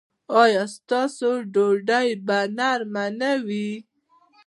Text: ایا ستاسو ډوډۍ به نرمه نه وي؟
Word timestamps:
ایا 0.41 0.63
ستاسو 0.75 1.29
ډوډۍ 1.53 2.09
به 2.27 2.37
نرمه 2.57 3.05
نه 3.19 3.31
وي؟ 3.45 3.69